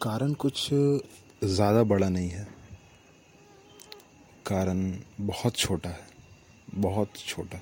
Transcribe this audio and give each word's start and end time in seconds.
कारण 0.00 0.32
कुछ 0.32 0.68
ज़्यादा 1.44 1.82
बड़ा 1.82 2.08
नहीं 2.08 2.28
है। 2.28 2.46
कारण 4.46 4.92
बहुत 5.20 5.56
छोटा 5.56 5.90
है, 5.90 6.06
बहुत 6.74 7.16
छोटा। 7.16 7.60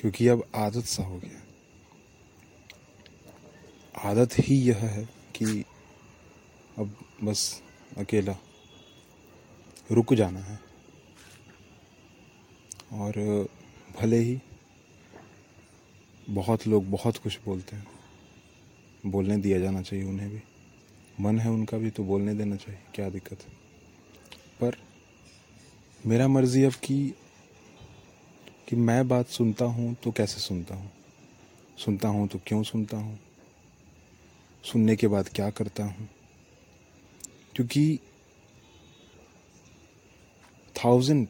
क्योंकि 0.00 0.28
अब 0.28 0.42
आदत 0.54 0.84
सा 0.84 1.02
हो 1.02 1.18
गया। 1.18 1.40
आदत 4.10 4.34
ही 4.38 4.56
यह 4.56 4.76
है 4.76 5.04
कि 5.36 5.64
अब 6.78 6.96
बस 7.24 7.62
अकेला 7.98 8.36
रुक 9.90 10.14
जाना 10.14 10.40
है। 10.40 10.58
और 12.92 13.46
भले 14.00 14.18
ही 14.18 14.40
बहुत 16.30 16.66
लोग 16.66 16.90
बहुत 16.90 17.16
कुछ 17.16 17.38
बोलते 17.44 17.76
हैं। 17.76 17.99
बोलने 19.06 19.36
दिया 19.36 19.58
जाना 19.58 19.82
चाहिए 19.82 20.04
उन्हें 20.04 20.30
भी। 20.30 20.42
मन 21.20 21.38
है 21.38 21.50
उनका 21.50 21.78
भी 21.78 21.90
तो 21.90 22.04
बोलने 22.04 22.34
देना 22.34 22.56
चाहिए, 22.56 22.80
क्या 22.94 23.08
दिक्कत 23.10 23.38
है? 23.40 23.52
पर 24.60 24.76
मेरा 26.06 26.28
मर्ज़ी 26.28 26.64
अब 26.64 26.72
कि 26.72 27.14
कि 28.68 28.76
मैं 28.76 29.08
बात 29.08 29.26
सुनता 29.26 29.64
हूँ 29.64 29.94
तो 29.94 30.10
कैसे 30.10 30.40
सुनता 30.40 30.74
हूँ? 30.74 30.90
सुनता 31.78 32.08
हूँ 32.08 32.28
तो 32.28 32.40
क्यों 32.46 32.62
सुनता 32.62 32.96
हूँ? 32.96 33.18
सुनने 34.64 34.96
के 34.96 35.06
बाद 35.06 35.28
क्या 35.28 35.50
करता 35.50 35.84
हूँ? 35.84 36.08
क्योंकि 37.54 37.98
थाउज़ेंड 40.76 41.26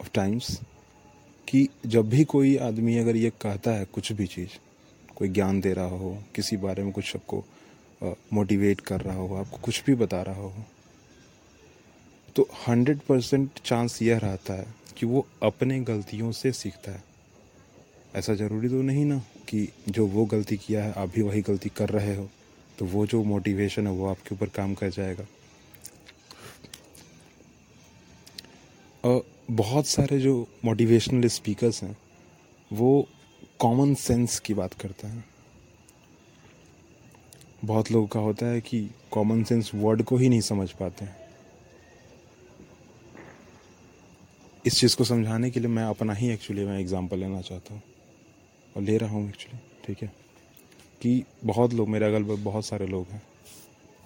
ऑफ़ 0.00 0.10
टाइम्स 0.14 0.60
कि 1.48 1.68
जब 1.86 2.08
भी 2.08 2.24
कोई 2.24 2.56
आदमी 2.56 2.96
अगर 2.98 3.16
ये 3.16 3.30
कहता 3.30 3.70
है 3.70 3.84
कुछ 3.84 4.12
भी 4.12 4.26
चीज़ 4.26 4.58
कोई 5.20 5.28
ज्ञान 5.28 5.60
दे 5.60 5.72
रहा 5.72 5.84
हो, 5.86 6.16
किसी 6.34 6.56
बारे 6.56 6.82
में 6.82 6.92
कुछ 6.92 7.16
आपको 7.16 7.44
मोटिवेट 8.32 8.80
कर 8.80 9.00
रहा 9.00 9.16
हो, 9.16 9.34
आपको 9.36 9.58
कुछ 9.58 9.82
भी 9.86 9.94
बता 9.96 10.22
रहा 10.22 10.40
हो 10.40 10.64
तो 12.36 12.48
हंड्रेड 12.68 12.98
परसेंट 13.00 13.60
चांस 13.64 14.00
यह 14.02 14.18
रहता 14.18 14.54
है 14.54 14.66
कि 14.98 15.06
वो 15.06 15.26
अपने 15.42 15.78
गलतियों 15.82 16.30
से 16.32 16.52
सीखता 16.52 16.92
है। 16.92 17.02
ऐसा 18.14 18.34
ज़रूरी 18.34 18.68
तो 18.68 18.82
नहीं 18.82 19.04
ना 19.04 19.18
कि 19.48 19.68
जो 19.88 20.06
वो 20.06 20.24
गलती 20.26 20.56
किया 20.56 20.84
है, 20.84 20.92
आप 20.92 21.08
भी 21.08 21.22
वही 21.22 21.42
गलती 21.42 21.68
कर 21.68 21.88
रहे 21.88 22.16
हो 22.16 22.28
तो 22.78 22.86
वो 22.86 23.06
जो 23.06 23.22
मोटिवेशन 23.24 23.86
है 23.86 23.92
वो 23.92 24.06
आपके 24.08 24.34
ऊपर 24.34 24.48
काम 24.48 24.74
कर 24.74 24.90
जाएगा। 24.90 25.26
और 29.04 29.24
बहुत 29.52 29.86
सारे 29.86 30.18
जो 30.18 30.46
मोटिवेशनल 30.64 31.28
स्पीकर्स 31.28 31.82
हैं, 31.82 31.96
वो 32.70 33.08
कॉमन 33.60 33.94
सेंस 33.94 34.38
की 34.38 34.54
बात 34.54 34.74
करते 34.74 35.06
हैं। 35.06 35.24
बहुत 37.64 37.92
लोगों 37.92 38.06
का 38.06 38.20
होता 38.20 38.46
है 38.46 38.60
कि 38.60 38.90
कॉमन 39.10 39.44
सेंस 39.44 39.70
वर्ड 39.74 40.02
को 40.02 40.16
ही 40.16 40.28
नहीं 40.28 40.40
समझ 40.40 40.70
पाते 40.72 41.04
हैं। 41.04 41.16
इस 44.66 44.80
चीज़ 44.80 44.96
को 44.96 45.04
समझाने 45.04 45.50
के 45.50 45.60
लिए 45.60 45.68
मैं 45.68 45.84
अपना 45.84 46.12
ही 46.12 46.30
एक्चुअली 46.30 46.64
मैं 46.64 46.80
एग्ज़ाम्पल 46.80 47.18
लेना 47.18 47.40
चाहता 47.40 47.74
हूँ। 47.74 47.82
और 48.76 48.82
ले 48.82 48.96
रहा 48.96 49.10
हूँ 49.10 49.28
एक्चुअली 49.28 49.58
ठीक 49.84 50.02
है? 50.02 50.12
कि 51.02 51.24
बहुत 51.44 51.72
लोग, 51.72 51.88
मेरे 51.88 52.06
अगल 52.06 52.22
बगल 52.22 52.42
बहुत 52.42 52.64
सारे 52.64 52.86
लोग 52.86 53.06
हैं, 53.06 53.22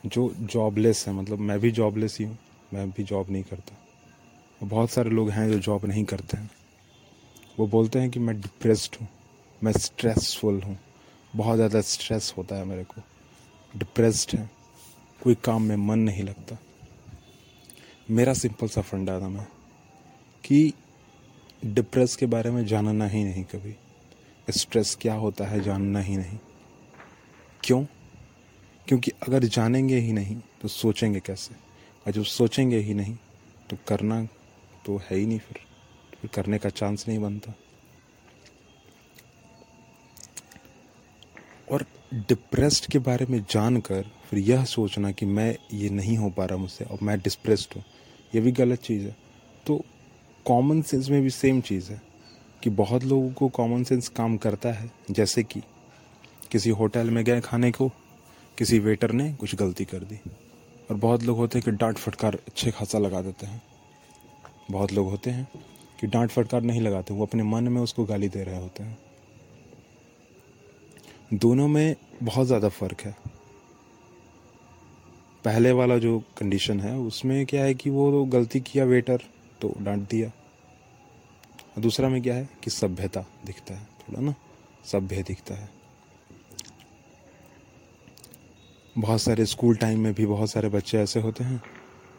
जो 0.07 0.35
जॉबलेस 0.41 1.09
हैं 1.09 1.15
मतलब 1.15 1.39
मैं 1.39 1.61
भी 1.61 1.71
जॉबलेस 1.71 2.19
ही 2.19 2.25
हूँ, 2.25 2.39
मैं 2.75 2.91
भी 2.91 3.03
जॉब 3.03 3.31
नहीं 3.31 3.43
करता। 3.43 3.77
और 4.63 4.69
बहुत 4.69 4.91
सारे 4.91 5.11
लोग 5.11 5.31
हैं 5.31 5.53
जो 5.53 5.59
जॉब 5.59 5.87
नहीं 5.87 6.05
करते 6.05 6.37
हैं। 6.37 6.51
वो 7.59 7.67
बोलते 7.67 7.99
हैं 7.99 8.11
कि 8.11 8.21
मैं 8.21 8.41
डिप्रेस्ड 8.41 8.97
हूँ। 9.01 9.09
मैं 9.65 9.73
स्ट्रेसफुल 9.73 10.61
हूँ। 10.63 10.79
बहुत 11.37 11.57
ज़्यादा 11.57 11.81
स्ट्रेस 11.81 12.35
होता 12.39 12.57
है 12.57 12.65
मेरे 12.65 12.85
को। 12.85 13.03
डिप्रेस्ड 13.79 14.37
है। 14.39 14.51
कोई 15.21 15.35
काम 15.35 15.63
में 15.63 15.77
मन 15.77 15.99
नहीं 15.99 16.23
लगता। 16.23 16.59
मेरा 18.11 18.35
सिंपल 18.35 18.69
सा 18.69 18.81
फंडा 18.81 19.21
था 19.21 19.29
मैं 19.29 19.47
कि 20.45 20.73
डिप्रेस 21.65 22.17
के 22.17 22.27
बारे 22.27 22.51
में 22.51 22.65
जानना 22.67 23.07
ही 23.07 23.25
नहीं 23.25 23.45
कभी। 23.45 23.75
स्ट्रेस 24.49 24.97
क्या 25.01 25.15
होता 25.15 25.47
है 25.47 25.61
जानना 25.61 26.01
ही 26.01 26.17
नहीं। 26.17 26.39
क्यों? 27.65 27.85
क्योंकि 28.89 29.11
अगर 29.29 29.45
जानेंगे 29.45 29.99
ही 29.99 30.13
नहीं 30.13 30.41
तो 30.63 30.69
सोचेंगे 30.69 31.21
कैसे? 31.21 31.55
और 32.07 32.13
जब 32.13 32.23
सोचेंगे 32.23 32.79
ही 32.79 32.95
नहीं 32.95 33.17
तो 33.71 33.77
करना 33.89 34.25
तो 34.87 35.01
है 35.11 35.17
ही 35.17 35.27
नहीं 35.27 35.39
फिर। 35.39 35.67
फिर 36.21 36.31
करने 36.35 36.59
का 36.59 36.69
चांस 36.69 37.09
नहीं 37.09 37.19
बनता। 37.19 37.55
और 41.75 41.87
डिप्रेस्ड 42.15 42.87
के 42.87 42.99
बारे 42.99 43.27
में 43.27 43.45
जानकर 43.51 44.05
फिर 44.31 44.39
यह 44.39 44.65
सोचना 44.65 45.13
कि 45.13 45.27
मैं 45.27 45.57
ये 45.73 45.91
नहीं 45.91 46.17
हो 46.17 46.31
पा 46.31 46.45
रहा 46.45 46.59
मुझसे 46.59 46.85
और 46.85 46.99
मैं 47.03 47.19
डिप्रेस्ड 47.19 47.77
हूँ। 47.77 47.85
ये 48.35 48.41
भी 48.41 48.53
गलत 48.53 48.79
चीज़ 48.79 49.05
है। 49.05 49.17
तो 49.67 49.85
कॉमन 50.45 50.83
सेंस 50.83 51.09
में 51.09 51.23
भी 51.23 51.31
सेम 51.31 51.61
चीज़ 51.61 51.93
है 51.93 52.03
कि 52.63 52.71
बहुत 52.71 53.05
लोगों 53.05 53.33
को 53.33 53.49
कॉमन 53.49 53.85
सेंस 53.85 54.09
काम 54.09 54.37
करता 54.37 54.69
है। 54.69 54.91
जैसे 55.11 55.43
कि 55.43 55.61
किसी 56.53 56.71
होटल 56.71 57.11
में 57.11 57.25
गए 57.25 57.41
खाने 57.41 57.73
को, 57.73 57.89
किसी 58.59 58.79
वेटर 58.79 59.13
ने 59.13 59.33
कुछ 59.33 59.55
गलती 59.55 59.85
कर 59.85 59.99
दी। 59.99 60.21
और 60.91 60.97
बहुत 60.97 61.23
लोग 61.23 61.37
होते 61.37 61.59
हैं 61.59 61.65
कि 61.65 61.71
डांट 61.71 61.97
फटकार 61.97 62.35
अच्छे 62.35 62.71
खासा 62.71 62.99
लगा 62.99 63.23
देते 63.23 63.47
हैं। 63.47 63.63
बहुत 64.71 64.93
लोग 64.93 65.11
होते 65.11 65.31
हैं 65.31 65.49
कि 66.01 66.07
डांट 66.07 66.31
फटकार 66.31 66.63
नहीं 66.63 66.81
लगाते, 66.81 67.15
वो 67.15 67.27
अपने 67.27 67.43
मन 67.43 67.69
में 67.69 67.83
उसको 67.83 68.05
गाली 68.05 68.29
दे 68.29 68.45
रहे 68.45 68.61
होते 68.61 68.83
हैं। 68.83 68.99
दोनों 71.35 71.69
में 71.69 71.97
बहुत 72.23 72.47
ज़्यादा 72.47 72.69
फ़र्क 72.69 73.01
है। 73.01 73.15
पहले 75.45 75.73
वाला 75.73 75.97
जो 75.99 76.19
कंडीशन 76.39 76.81
है, 76.81 76.97
उसमें 76.97 77.45
क्या 77.47 77.65
है 77.65 77.75
कि 77.75 77.91
वो 77.91 78.25
गलती 78.25 78.61
किया 78.61 78.85
वेटर 78.85 79.23
तो 79.61 79.75
डांट 79.81 80.09
दिया। 80.09 80.31
दूसरा 81.81 82.09
में 82.09 82.23
क्या 82.23 82.35
है 82.35 82.49
कि 82.65 82.71
सभ्यता 82.71 83.25
दिखता 83.47 83.75
है, 83.75 83.85
थोड़ा 84.01 84.21
ना, 84.21 84.35
सभ्य 84.85 85.23
दिखता 85.23 85.55
है। 85.55 85.69
बहुत 88.97 89.21
सारे 89.21 89.47
स्कूल 89.47 89.77
टाइम 89.77 90.01
में 90.01 90.13
भी 90.15 90.27
बहुत 90.27 90.51
सारे 90.51 90.69
बच्चे 90.69 90.99
ऐसे 90.99 91.21
होते 91.21 91.45
हैं, 91.45 91.63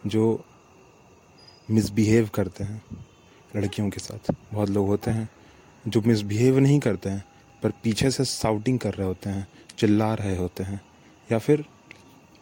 जो 0.08 0.44
मिसबिहेव 1.70 2.30
करते 2.34 2.64
हैं, 2.64 2.82
लड़कियों 3.56 3.90
के 3.90 4.00
साथ। 4.00 4.32
बहुत 4.54 4.70
लोग 4.70 4.88
होते 4.88 5.12
हैं, 5.12 5.30
जो 5.88 6.02
मिसबिहेव 6.02 6.60
नहीं 6.60 6.80
करते 6.80 7.10
हैं 7.10 7.24
पर 7.66 7.72
पीछे 7.84 8.10
से 8.12 8.24
साउटिंग 8.26 8.78
कर 8.80 8.94
रहे 8.94 9.08
होते 9.08 9.30
हैं, 9.30 9.48
चिल्ला 9.78 10.14
रहे 10.14 10.36
होते 10.38 10.64
हैं, 10.64 10.82
या 11.32 11.38
फिर 11.40 11.66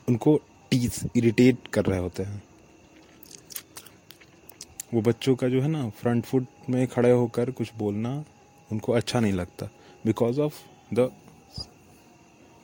उनको 0.07 0.35
टीज 0.71 0.99
इरिटेट 1.15 1.67
कर 1.67 1.85
रहे 1.85 1.99
होते 1.99 2.23
हैं। 2.23 2.43
वो 4.93 5.01
बच्चों 5.01 5.35
का 5.35 5.49
जो 5.49 5.61
है 5.61 5.67
ना 5.67 5.89
फ्रंट 5.89 6.25
फुट 6.25 6.45
में 6.69 6.87
खड़े 6.87 7.11
होकर 7.11 7.51
कुछ 7.51 7.71
बोलना 7.77 8.13
उनको 8.71 8.93
अच्छा 8.93 9.19
नहीं 9.19 9.33
लगता। 9.33 9.69
बिकॉज़ 10.05 10.39
ऑफ़ 10.41 10.61
द 10.93 11.09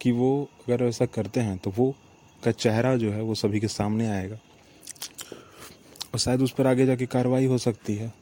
कि 0.01 0.11
वो 0.11 0.49
अगर 0.67 0.83
ऐसा 0.83 1.05
करते 1.05 1.39
हैं 1.39 1.57
तो 1.57 1.73
वो 1.77 1.93
का 2.43 2.51
चेहरा 2.51 2.95
जो 2.97 3.11
है, 3.11 3.21
वो 3.21 3.35
सभी 3.35 3.59
के 3.59 3.67
सामने 3.67 4.07
आएगा। 4.07 4.39
और 6.13 6.19
शायद 6.19 6.41
उस 6.41 6.51
पर 6.51 6.67
आगे 6.67 6.85
जाके 6.85 7.05
कार्रवाई 7.05 7.45
हो 7.45 7.57
सकती 7.57 7.95
है। 7.95 8.13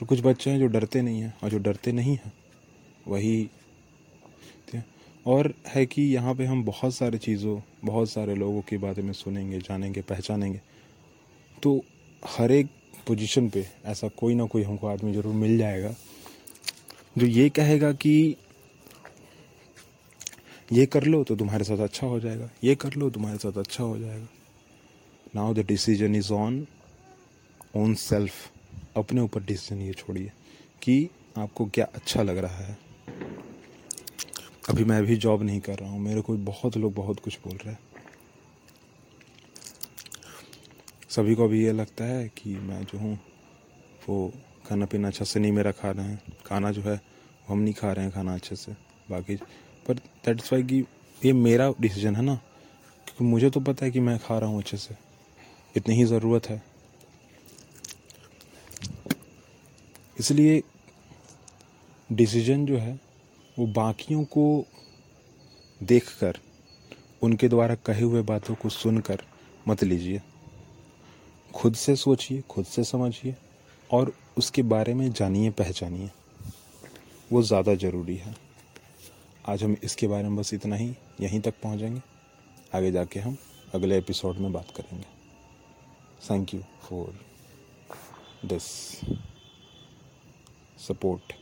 पर 0.00 0.06
कुछ 0.06 0.20
बच्चे 0.20 0.50
हैं 0.50 0.58
जो 0.58 0.66
डरते 0.66 1.02
नहीं 1.02 1.20
हैं, 1.20 1.34
और 1.44 1.50
जो 1.50 1.58
डरते 1.58 1.92
नहीं 1.92 2.16
हैं 2.16 2.32
वही 3.06 3.48
और 5.26 5.52
है 5.66 5.84
कि 5.86 6.02
यहाँ 6.04 6.34
पे 6.34 6.44
हम 6.44 6.62
बहुत 6.64 6.94
सारे 6.94 7.18
चीज़ों, 7.18 7.60
बहुत 7.84 8.08
सारे 8.10 8.34
लोगों 8.34 8.60
के 8.62 8.78
बारे 8.78 9.02
में 9.02 9.12
सुनेंगे, 9.12 9.58
जानेंगे, 9.58 10.00
पहचानेंगे। 10.02 10.60
तो 11.62 11.80
हर 12.22 12.52
एक 12.52 12.66
पोजीशन 13.06 13.48
पे 13.48 13.66
ऐसा 13.86 14.08
कोई 14.18 14.34
ना 14.34 14.44
कोई 14.46 14.62
हमको 14.62 14.86
आदमी 14.86 15.12
ज़रूर 15.14 15.34
मिल 15.34 15.56
जाएगा, 15.58 15.94
जो 17.18 17.26
ये 17.26 17.48
कहेगा 17.50 17.92
कि 17.94 18.36
ये 20.72 20.86
कर 20.86 21.04
लो 21.04 21.22
तो 21.24 21.36
तुम्हारे 21.36 21.64
साथ 21.64 21.78
अच्छा 21.80 22.06
हो 22.06 22.20
जाएगा, 22.20 22.50
ये 22.64 22.74
कर 22.74 22.94
लो 22.94 23.10
तुम्हारे 23.10 23.38
साथ 23.38 23.58
अच्छा 23.58 23.84
हो 23.84 23.98
जाएगा। 23.98 24.28
Now 25.34 25.54
the 25.54 25.66
decision 25.66 26.14
is 26.16 26.32
on 26.32 26.66
own 27.76 27.94
self 27.96 28.96
अपने 28.96 29.20
ऊपर 29.20 29.42
डिसीज़न 29.44 29.82
ये 29.82 29.92
छोड़िए 29.94 30.32
कि 30.82 31.08
आपको 31.38 31.66
क्या 31.66 31.88
अच्छा 31.94 32.22
लग 32.22 32.38
रहा 32.38 32.64
है। 32.64 32.76
अभी 34.70 34.84
मैं 34.84 35.04
भी 35.04 35.16
जॉब 35.16 35.42
नहीं 35.42 35.60
कर 35.60 35.78
रहा 35.78 35.90
हूँ। 35.90 36.00
मेरे 36.00 36.20
को 36.20 36.36
बहुत 36.36 36.76
लोग 36.76 36.94
बहुत 36.94 37.20
कुछ 37.20 37.38
बोल 37.38 37.56
रहे 37.56 37.72
हैं। 37.72 37.78
सभी 41.08 41.34
को 41.34 41.44
अभी 41.44 41.64
ये 41.64 41.72
लगता 41.72 42.04
है 42.04 42.28
कि 42.28 42.50
मैं 42.50 42.84
जो 42.84 42.98
हूँ, 42.98 43.18
वो 44.08 44.32
खाना 44.68 44.86
पीना 44.86 45.08
अच्छा 45.08 45.24
से 45.24 45.40
नहीं 45.40 45.52
मेरा 45.52 45.70
खा 45.70 45.90
रहे 45.90 46.06
हैं। 46.06 46.22
खाना 46.46 46.70
जो 46.70 46.82
है 46.82 47.00
हम 47.48 47.58
नहीं 47.58 47.74
खा 47.74 47.92
रहे 47.92 48.04
हैं 48.04 48.14
खाना 48.14 48.34
अच्छे 48.34 48.56
से। 48.56 48.72
बाकी 49.10 49.36
पर 49.86 49.94
दैट 49.94 50.26
दैट्स 50.26 50.52
वाई 50.52 50.62
कि 50.62 50.84
ये 51.24 51.32
मेरा 51.32 51.72
डिसीज़न 51.80 52.16
है 52.16 52.22
ना। 52.22 52.34
क्योंकि 53.06 53.24
मुझे 53.24 53.50
तो 53.50 53.60
पता 53.60 53.84
है 53.84 53.90
कि 53.90 54.00
मैं 54.00 54.18
खा 54.18 54.38
रहा 54.38 54.50
हूँ 54.50 54.60
अच्छे 54.60 54.76
से। 54.76 54.94
इतनी 55.76 55.94
ही 55.94 56.04
ज़रूरत 56.04 56.46
है। 56.46 56.62
इसलिए 60.20 60.62
डिसीज़न 62.12 62.66
जो 62.66 62.78
है 62.78 63.00
वो 63.56 63.66
बाकियों 63.66 64.24
को 64.24 64.64
देखकर, 65.80 66.38
उनके 67.22 67.48
द्वारा 67.48 67.74
कहे 67.74 68.02
हुए 68.02 68.22
बातों 68.22 68.54
को 68.54 68.68
सुनकर 68.68 69.22
मत 69.68 69.84
लीजिए। 69.84 70.20
खुद 71.54 71.74
से 71.74 71.96
सोचिए, 71.96 72.40
खुद 72.40 72.64
से 72.64 72.84
समझिए 72.84 73.34
और 73.90 74.12
उसके 74.38 74.62
बारे 74.62 74.94
में 74.94 75.10
जानिए, 75.12 75.50
पहचानिए। 75.50 76.10
वो 77.32 77.42
ज़्यादा 77.42 77.74
ज़रूरी 77.74 78.16
है। 78.16 78.34
आज 79.48 79.62
हम 79.64 79.76
इसके 79.84 80.06
बारे 80.06 80.28
में 80.28 80.36
बस 80.36 80.54
इतना 80.54 80.76
ही, 80.76 80.94
यहीं 81.20 81.40
तक 81.40 81.54
पहुँचेंगे। 81.62 82.00
आगे 82.74 82.90
जाके 82.92 83.20
हम 83.20 83.36
अगले 83.74 83.98
एपिसोड 83.98 84.36
में 84.36 84.52
बात 84.52 84.70
करेंगे। 84.76 85.06
Thank 86.30 86.54
you 86.54 86.60
for 86.82 87.18
this 88.44 88.62
support 90.78 91.32